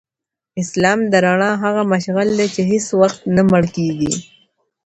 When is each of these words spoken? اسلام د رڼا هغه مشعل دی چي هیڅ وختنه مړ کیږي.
اسلام 0.61 0.99
د 1.11 1.13
رڼا 1.25 1.51
هغه 1.63 1.81
مشعل 1.93 2.27
دی 2.37 2.47
چي 2.53 2.61
هیڅ 2.71 2.85
وختنه 3.01 3.41
مړ 3.51 3.63
کیږي. 3.75 4.11